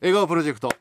[0.00, 0.68] 笑顔プロジェクト。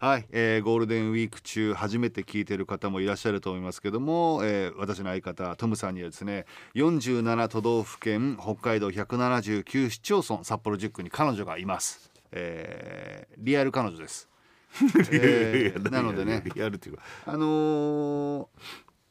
[0.00, 14.28] はい、えーゴールデンウィーク中初めて聞いてる方もいらっしゃると思いますけども、えー私の相方トムさんにはですね47都道府県北海道179市町村札幌10区に彼女がいます、えーリアル彼女です、
[15.12, 17.04] えーなのでねやるっていうか。
[17.24, 18.48] あのー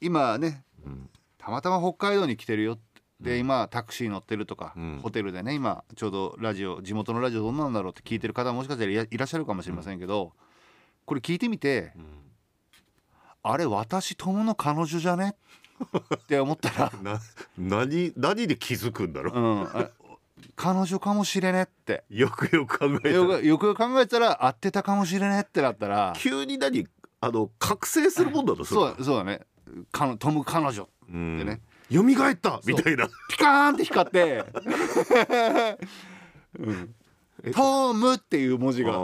[0.02, 0.66] 今ね、
[1.38, 2.78] たまたま北海道に来てるよ
[3.22, 5.00] で今タクシー乗ってるとか、ん。
[5.02, 10.34] ホテルでね今ちょうどラジオ地元のラジオどんなんだろうって聞いてる方もしかしたらいらっしゃるかもしれませんけど、
[11.06, 11.94] これ聞いてみて、
[13.44, 15.36] あれ私友の彼女じゃね？
[16.16, 17.20] って思ったら、 な
[17.58, 19.40] 何何で気づくんだろう？
[19.40, 19.90] ん、あ
[20.56, 22.04] 彼女かもしれねって。
[22.10, 23.14] うよくよく考えたら。
[23.16, 26.88] よくよく考えたら会ってたかもしれねってなったら急に何
[27.20, 29.42] あの覚醒するもんだろそうそうだね。
[29.92, 32.62] かのトム彼女うん蘇った。
[32.66, 33.10] みたいな。
[33.30, 34.46] ピカーンって光って、
[36.60, 36.96] うん、
[37.54, 38.94] トムっていう文字あが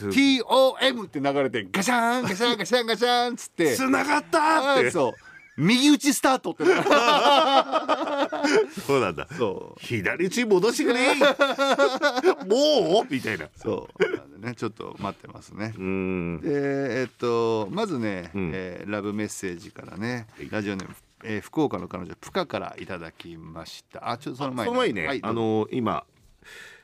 [0.00, 3.74] TOM って流れてガシャンガシャンガシャンガシャンっつって。
[3.74, 4.90] つながったって。
[4.90, 5.12] そう。
[5.56, 6.74] 右打ちスタートってな
[8.86, 9.26] そうなんだ。
[9.36, 9.80] そう。
[9.80, 11.14] 左打ち戻してくれ。
[12.46, 13.06] もう？
[13.10, 13.48] みたいな。
[13.56, 14.16] そう。
[14.16, 15.74] なんでねちょっと待ってますね。
[15.76, 16.40] うん。
[16.40, 18.50] でえっとまずね、うん。
[18.54, 24.10] えーラブメッセージからねラジオネーム、えー福岡の彼女プカからいただきました。
[24.10, 26.04] あちょっとその前その前にね、はいあの今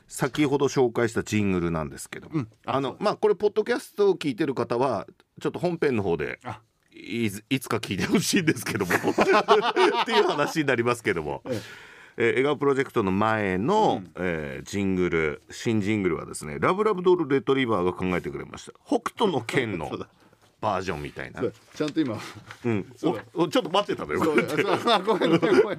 [0.09, 2.49] 先ほど紹介したジングルなんですけども、うん。
[2.67, 5.07] ああのまあこれポッドキャストを聞いてる方は
[5.41, 6.61] ちょっと本編の方であ
[6.95, 8.93] いつか聞いてほしいんですけども。
[8.95, 11.43] っていう話になりますけども。
[11.45, 11.63] えー
[12.17, 18.73] 笑顔プロジェクトの前の、えージングル新ジングルはですねラブラブドールレトリバーが考えてくれました。
[18.87, 19.91] 北斗の剣の
[20.61, 21.43] バージョンみたいな。
[21.75, 22.19] ちゃんと今。
[22.65, 22.85] うん。
[22.97, 24.21] ちょっと待ってたのよ。
[24.21, 24.35] ご
[25.17, 25.79] めんごめんごめん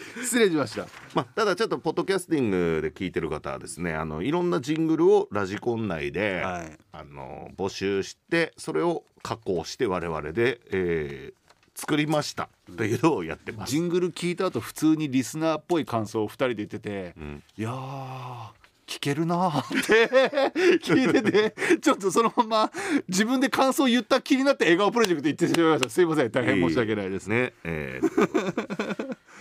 [0.22, 0.86] 失礼しました。
[1.14, 6.78] まあ、ただちょっとポッドキャスティングで聞いてる方はですねあのいろんなジングルをラジコン内で、はい。
[6.92, 11.38] あの募集してそれを加工して我々で、えー
[11.78, 13.70] 作りましたというのをやってます。
[13.70, 17.40] ジングル聞いた後普通にリスナーっぽい感想を2人で言ってて、ん。
[17.56, 18.48] いやー
[18.88, 20.08] 聞けるなーって
[20.82, 22.72] 聞いててちょっとそのまま
[23.06, 25.90] 自分で感想言った気になって笑顔プロジェクト言ってしまいました。
[25.90, 26.30] すいません。
[26.32, 27.28] 大変申し訳ないです。
[27.28, 27.52] ね、ね。
[27.62, 28.87] えー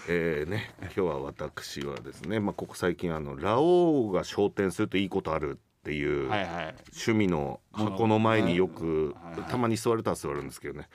[0.08, 9.16] えーね今日は私はですね、まあ、ここ最近あのラオウが昇天するといいことあるっていう趣味の箱の前によく
[9.50, 10.88] たまに座れたら座るんですけどね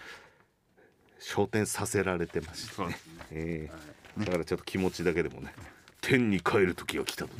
[1.18, 2.96] 昇天させられてましてね。
[3.30, 5.54] えーだからちょっと気持ちだけでもね
[6.02, 7.30] 天に帰る時が来たと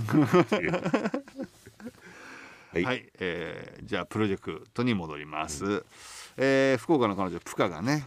[2.73, 5.85] はい、 はい、えーじゃあプロジェクトに戻ります、
[6.39, 8.07] えー福岡の彼女プカがね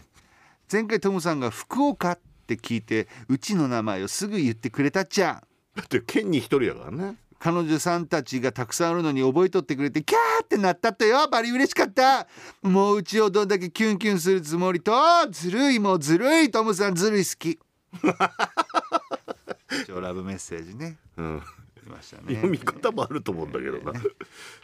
[0.72, 5.44] 前回トムさんが福岡って聞いてうちの名前をすぐ言ってくれたっちゃ。
[5.76, 7.18] だって県に一人だからね。
[7.40, 11.28] 彼女さんたちがたくさんあるのに覚えとってくれてキャーってなったってよ。
[11.28, 12.28] バリ嬉しかった。
[12.62, 14.94] もううちをどんだけキュンキュンするつもりと
[15.32, 17.60] ずるいもうずるいトムさんずるい好き。
[19.84, 20.98] 一応ラブメッセージね。
[21.18, 21.42] うん。
[21.86, 22.36] 来ましたね。
[22.36, 23.94] 読み方もあると思うんだけどな、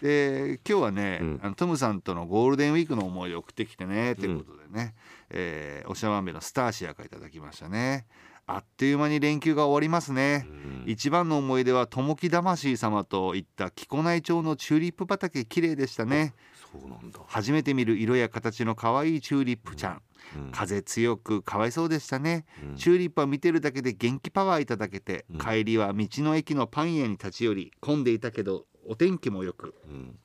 [0.01, 1.39] で今日はね、うん。
[1.43, 4.95] あのトムさんとのゴールデンウィークの思い出を送ってきてねということでね、
[5.33, 8.05] えーおしゃまんべのスターシアからいただきましたね。
[8.47, 10.45] あっという間に連休が終わりますね、
[10.85, 16.33] 一番の思い出は友木魂様といった木古内町のチューリップ畑綺麗でしたね。
[16.71, 17.19] そうなんだ。
[17.27, 20.01] 初めて見る色や形の可愛いチューリップちゃん、
[20.37, 20.51] うん。
[20.51, 22.75] 風強くかわいそうでしたね、うん。
[22.75, 25.39] チューリップは見てるだけで元気パワーいただけて、うん。
[25.39, 29.75] 帰りは道の駅のパン屋に立ち寄り混んでいたけどお天気もよく。
[29.87, 30.17] うん。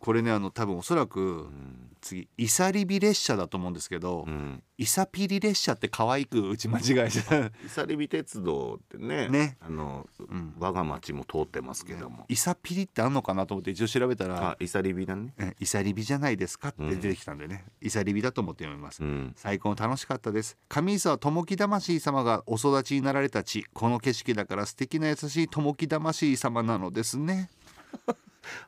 [0.00, 4.62] これねあの多分おそらくうん次イサリビ列車だと思うんですけど、うん。
[4.76, 7.52] イサピリ列車って可愛く打ち間違えちゃう。
[7.64, 9.56] 伊佐リビ鉄道ってねね。
[9.60, 10.54] あの、ん。
[10.58, 15.34] 我が町も通ってますけども、イサピリってあんのかなと思って一応調べたらあ伊佐リビだね。
[15.38, 19.32] えイサリビじゃないですかって出てきたんでね、イサリビだと思って読みます、うん。
[19.36, 20.56] 最高楽しかったです。
[20.68, 23.64] 上磯は友木魂様がお育ちになられた地。
[23.72, 27.50] この景色だから素敵な優しい友木魂様なのですねね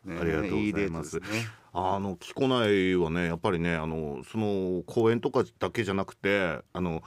[0.09, 0.59] ありがとうございます。
[0.69, 1.49] いデートですね。
[1.73, 7.03] あの木古内はねやっぱりねあのその公園とかだけじゃなくてあの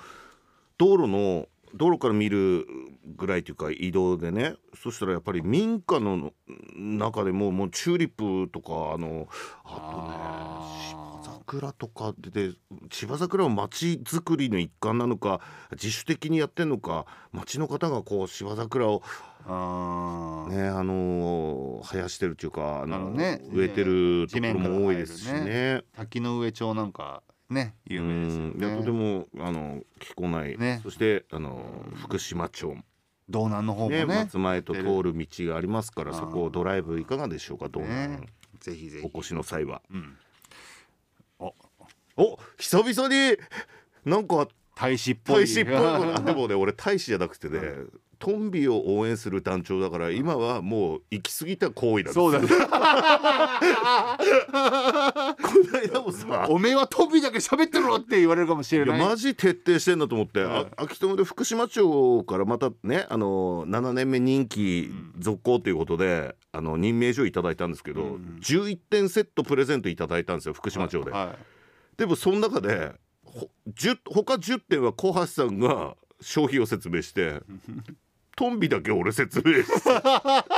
[0.77, 2.67] 道路の道路から見る
[3.15, 6.31] ぐらいというか移動でねそしたらやっぱり民家の
[6.75, 8.09] 中でももうチューリッ
[8.45, 9.27] プとかあの
[9.63, 10.98] あとね
[11.49, 12.53] 桜とかでで
[12.91, 15.41] 芝桜は町づくりの一環なのか
[15.71, 19.01] 自主的にやってんのか町の方がこう芝桜を
[19.45, 20.49] あー。
[20.49, 23.41] ねあの生やしてるっていうかあのね。
[23.51, 25.83] 植えてるところも多いですしね。
[25.95, 28.59] 滝の上町なんかね有名ですようん。
[28.59, 30.81] いやとてねもあの木古内、ね。
[30.83, 32.75] そしてあの福島町
[33.27, 36.19] 道南の方もねね松前と通る道がありますからあー。
[36.19, 38.19] そこをドライブいかがでしょうかどうなね。
[38.59, 39.09] ぜひぜひ。
[39.11, 39.81] お越しの際は。
[39.91, 40.17] うん
[42.59, 43.37] 久々に
[44.05, 45.43] なんか大使っぽい。
[45.43, 47.59] 大使っぽいでもね俺大使じゃなくてね
[48.19, 52.47] トンビを応援する団長だから今はもう行き過ぎた行為なんですそうだね。
[52.49, 52.55] こ
[55.73, 58.87] の間もさおめえはトビだけ喋ってろって言われるかもしれい。
[58.87, 60.51] やないマジ徹底してんだと思って、うん。
[60.51, 68.39] あ秋友で福島町からまたねあの7年目任期続行ということで、あの任命状いただいたんですけど、うん。
[68.41, 71.37] 11点セットプレゼントいただいたんですよ福島町で、は
[71.99, 72.93] でもその中で
[73.25, 77.41] ほ10他10点は小橋さんが消費を説明して
[78.37, 79.91] トンビだけ俺説明して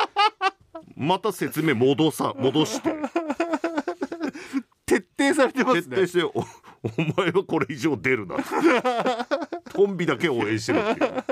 [0.95, 2.89] また説明戻さ戻して。
[2.89, 2.93] い
[4.85, 5.95] 徹底されてますね。
[5.95, 8.35] 徹底しておお前はこれ以上出るな。
[9.73, 11.23] トンビだけ応援してるっていう。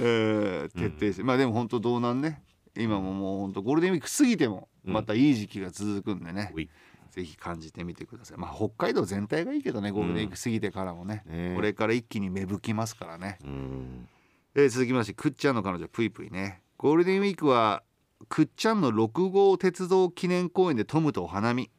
[0.00, 2.42] えー徹底して、まあでも本当道南ね。
[2.76, 6.70] 今ももう本当ゴールデンウィーク過ぎてもまたいい時期が続くんでね、おい
[7.18, 8.38] ぜひ感じてみてください。
[8.38, 11.54] まあ北海道全体がいいけどねゴールデンウィーク過ぎてからもね、ね。
[11.56, 14.08] これから一気に芽吹きますからね、うん。
[14.54, 16.62] えー続きましてくっちゃんの彼女ぷいぷいね。
[16.76, 17.82] ゴールデンウィークは
[18.28, 21.70] くっちゃんの6号鉄道記念公園でトムとお花見。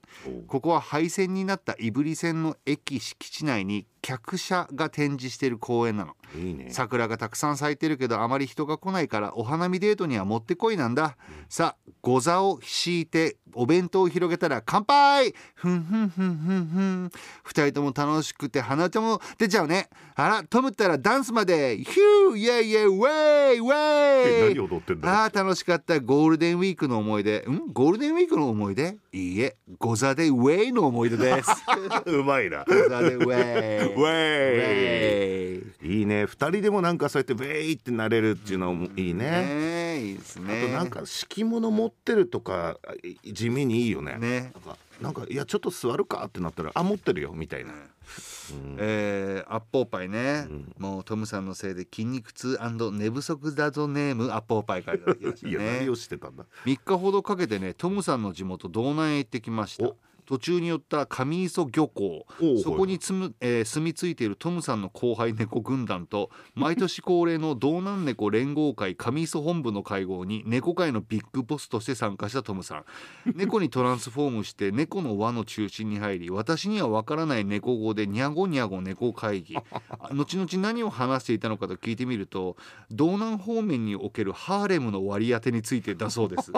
[0.47, 6.15] ここは廃線になった胆振線の駅敷地内に客車が展示している公園なの。
[6.35, 6.69] いいね。
[6.71, 11.15] 桜がたくさん咲いてるけどあまり人が来ないからお花見デートにはもってこいなんだ、
[11.47, 15.33] さあご座を敷いてお弁当を広げたら乾杯。
[15.53, 17.11] ふんふんふんふんふん。
[17.44, 19.89] 二人とも楽しくて鼻歌も出ちゃうね。
[20.15, 21.77] あらトムったらダンスまで。
[21.77, 24.56] ヒューイエイイエイウェイウえェイ。
[24.56, 26.00] 何踊ってんだよああ楽しかった。
[26.00, 27.39] ゴールデンウィークの思い出。
[27.39, 27.73] ん？
[27.73, 28.97] ゴールデンウィークの思い出？
[29.11, 31.50] いいえご座でウェイの思い出です。
[32.07, 32.63] うまいな。
[32.65, 33.94] ご座でウェイ。
[33.94, 35.59] ウェイ。
[35.59, 36.00] ウェイ。
[36.00, 36.25] いいね。
[36.25, 39.25] 二人でもなんかそうやってウェイってなれるっていうのもいいね。
[39.25, 42.78] ねえいいですあねとなんか敷物持ってるとか
[43.24, 44.18] い地味にいいよね。
[44.18, 44.54] ね。
[45.01, 48.78] なんかいやちょっと座るかってなったらあ持ってるよみたいな、うん。
[48.80, 50.75] えー、アッポーパイね、うん。
[50.78, 52.57] もうトムさんのせいで筋肉痛
[52.92, 56.45] 寝不足だぞネームアッポーパイからいただきました いやね何をしてたんだ。
[56.66, 59.86] 3日ほどかけてねトムさんの地元道南へ行ってきました。
[59.86, 59.95] お
[60.30, 62.28] 途中に寄った上磯漁港。
[62.62, 72.86] そこにつむ、えー住み着いているトムさんの後輩猫軍団と毎年恒例の道南猫連合会上磯本部の会合に猫界のビッグボスとして参加したトムさん。
[73.34, 79.56] 猫にトランスフォームして猫の輪の中心に入り私にはわからない猫語でニャゴニャゴ猫会議。
[79.90, 82.56] あ後々何を話していたのかと聞いてみると
[82.92, 86.52] 道南方面におけるハーレムの割り当てについてだそうです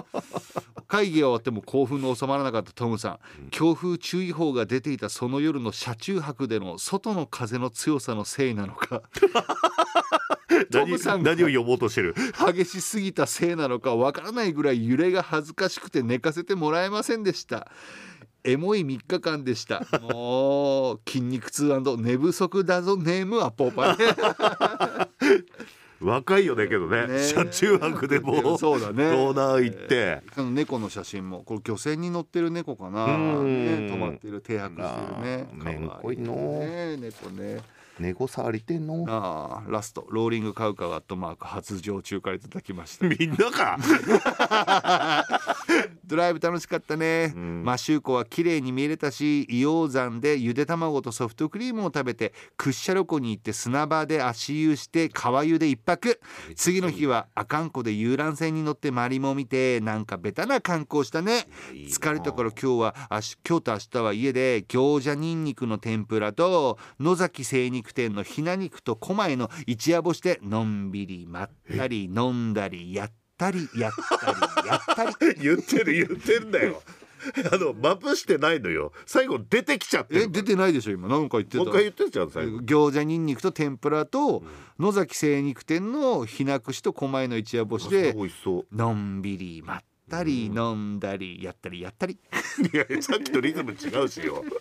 [0.92, 3.20] 会議が終わっても興奮の収まらなかったトムさん。
[3.50, 9.02] 強風注意報が出ていたその夜の車中泊での外の風の強さのせいなのか。
[10.70, 12.14] トムさん何を呼ぼうとしてる？
[12.54, 17.72] 激しすぎたせいなのかわからないぐらい揺れが恥ずかしくて寝かせてもらえませんでした。
[18.44, 19.88] エモい3日間でした。
[20.02, 22.98] もう筋肉痛寝不足だぞ。
[22.98, 23.98] ネームはポーパイ
[26.02, 27.08] 若いよねけどね。
[27.08, 27.20] ね。
[27.20, 28.58] 車中泊でも。
[28.58, 29.12] そうだね。
[29.12, 31.44] 道南行って、その猫の写真も。
[31.44, 33.88] これ漁船に乗ってる猫かな、うん。
[33.88, 35.48] ね、泊まってる停泊してるね。
[35.52, 37.62] あーめんこいね猫ね。
[38.00, 39.06] 猫触りてんの？
[39.08, 40.08] ああラスト。
[40.10, 43.08] ローリングカウカウアットマーク発情中からいただきました。
[43.08, 43.78] みんなか
[46.06, 47.64] ドライブ楽しかったね、ん。
[47.64, 56.20] マシューコは綺麗に見れたし硫黄山でゆで卵とソフトクリームを食べて屈斜路湖に行って砂場で足湯して川湯で一泊。
[56.56, 61.48] 次の日は阿寒湖で遊覧船に乗ってマリモ見てなんかベタな観光したね。
[61.72, 62.96] 疲れたから今日は
[63.48, 76.82] 今日と明日は家で餃子ニンニクの天ぷらと野崎精肉店のひな肉と狛江の一夜干しでのんびりまったり飲んだりやったりやったりやったり 言ってる言ってんだよ。
[77.52, 78.92] あのマプしてないのよ。
[79.06, 81.08] 最後出てきちゃってるえ出てないでしょ今。
[81.08, 81.58] なんか言ってた？
[81.60, 82.58] もう一回言ってんじゃん最後。
[82.60, 84.44] 餃子ニンニクと天ぷらと、
[84.80, 88.76] 野崎精肉店のひな串と狛江の一夜干しで美味しそう。
[88.76, 92.18] のんびりまったり飲んだりやったりやったり。
[92.74, 94.44] いやさっきとリズム違うしよ。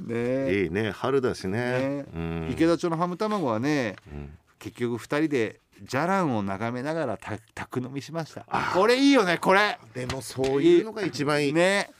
[0.00, 0.06] ね。
[0.08, 1.58] えいいね春だしね。
[1.60, 2.06] ね。
[2.14, 2.48] うん。
[2.50, 4.36] 池田町のハム卵はねうん。
[4.58, 8.46] 結局二人でじゃらんを眺めながらた宅飲みしました。
[8.74, 9.78] これいいよねこれ。
[9.94, 11.52] でもそういうのが一番いい。
[11.52, 11.90] ね。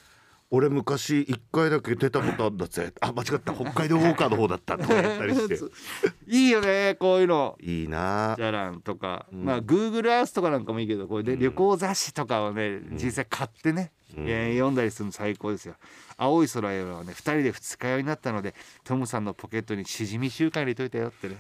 [0.49, 2.93] 俺昔一回だけ出たことあんだぜ。
[3.01, 3.53] あ間違った。
[3.53, 5.59] 北海道ウォーカーの方だったとか言ったりして。
[6.29, 7.57] いいよねこういうの。
[7.61, 8.35] いいな。
[8.37, 9.45] じゃらんとか、うん。
[9.45, 11.41] まあ Google アースとかなんかもいいけどこれでうん。
[11.41, 14.25] 旅行雑誌とかをね、実際買ってね、うん。
[14.29, 15.75] えー読んだりするの最高ですよ。
[16.17, 18.55] 青い空へはね2人で二日酔いになったので
[18.85, 21.37] トムさんのポケットにしじみ習慣入れといたよってね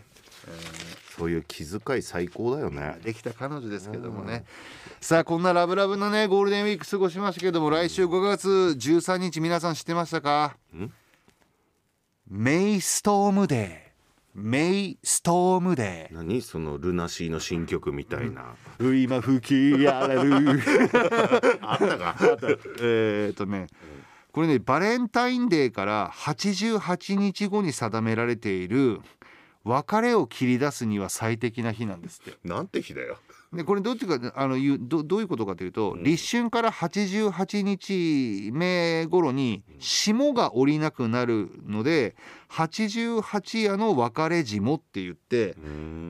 [1.17, 2.99] そういう気遣い最高だよね。
[3.03, 4.45] できた彼女ですけどもね、
[5.01, 10.57] さあこんなラブラブなねゴールデンウィーク過ごしましたけども来週5月13日皆さん知ってましたか？
[10.77, 10.93] ん。
[12.29, 13.87] メイストームデー。
[14.39, 19.41] メイストームデ何そのルナシーの新曲みたいな、ー今吹
[19.81, 20.61] き荒れる
[21.63, 21.97] あった。
[21.97, 22.17] か
[22.83, 23.69] えーっとね
[24.33, 29.01] これねバレンタインデーから88日後に定められている
[29.67, 32.39] 別れを切り出すには最適な日なんですって。
[32.45, 33.19] なんて日だよ。
[33.53, 42.17] でこれどっちかあのいうどどういうことかというと、立春から88日目頃に霜が降りなくなるので
[42.51, 45.57] 88夜の別れ霜って言って、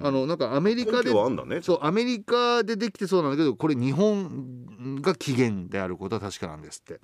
[0.02, 1.62] あのなんかアメリカ根でね。
[1.62, 7.00] そうアメリカでできてそうなんだけどこれ日本が起源であることは確かなんですって。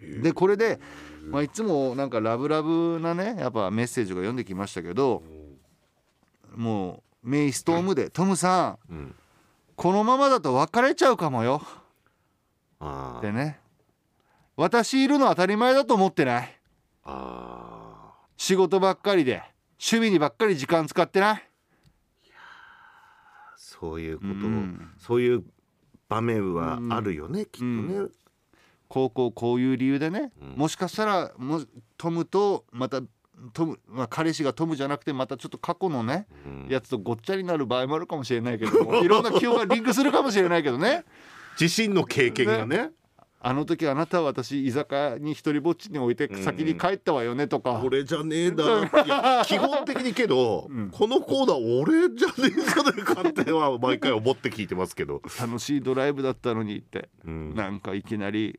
[0.00, 0.80] でこれで、
[1.28, 5.22] まあ、いつもなんかラブラブなねやっぱメッセージが読んできましたけど
[6.56, 9.14] もうメイストームで「トムさんうん。
[9.76, 11.62] このままだと別れちゃうかもよ」
[12.80, 13.18] あー。
[13.18, 13.60] ってね
[14.56, 16.60] 「私いるの当たり前だと思ってない。
[17.04, 19.42] あ仕事ばっかりで
[19.72, 22.34] 趣味にばっかり時間使ってない」ー
[23.56, 24.92] そういうこと、うん。
[24.98, 25.44] そういう
[26.08, 28.08] 場面はあるよね、きっとね、
[28.88, 30.48] こうこうこういう理由でね、うん。
[30.56, 31.62] もしかしたらも
[31.96, 33.00] トムとまた
[33.52, 36.68] トム、まあ、彼氏がトムじゃなくてまたちょっと過去のね、うん。
[36.68, 41.04] やつとごっちゃになる場合もあるかもしれないけども いろんな記憶がリンクするかもしれないけどね。
[41.60, 42.90] 自身の経験がね。
[43.46, 48.64] あの時あなたは私居酒屋に一人ぼっちに置いて先に帰ったわよねとか、俺じゃねえな
[49.04, 57.54] いや基本的にけど、うんこのコーナー俺じゃねえんじゃないかっては毎回思って聞いてますけど、楽しいドライブだったのにって、うん。
[57.54, 58.58] なんかいきなり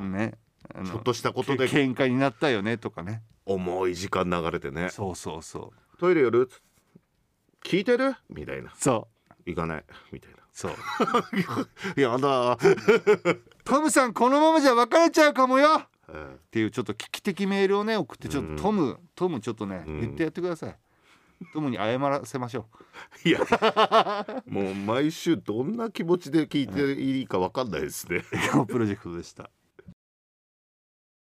[0.00, 0.34] ね
[0.84, 1.68] ちょっとしたことで。
[1.68, 3.22] け喧嘩になったよねとかね。
[3.44, 4.88] 重い時間流れてね。
[4.90, 5.98] そうそうそう。
[5.98, 6.50] トイレ寄る？
[7.64, 8.14] 聞いてる？
[8.28, 8.72] みたいな。
[8.76, 9.34] そう。
[9.50, 9.84] 行かない？
[10.12, 10.38] みたいな。
[10.52, 10.72] そう。
[12.00, 12.58] やだ、
[13.64, 15.68] トムさんこのままじゃ別れちゃうかもよ。
[15.76, 16.36] っえ。
[16.50, 18.56] ていうちょっと危機的メールをね送ってちょっうん。
[18.56, 20.00] とトム、トムちょっとね、うん。
[20.00, 20.76] 言ってやってください。
[21.52, 22.66] トムに謝らせましょ
[23.24, 23.40] えいや。
[24.46, 28.24] もう毎週どんな気持ちで聞いていいか分かんないですね。
[28.68, 29.50] プロジェクトでした